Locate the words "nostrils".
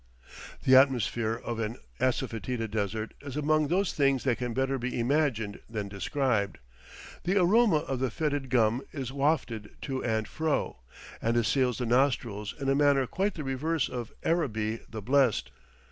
11.85-12.55